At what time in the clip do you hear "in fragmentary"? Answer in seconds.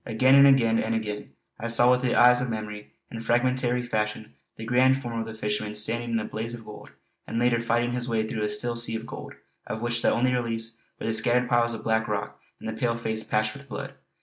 3.11-3.83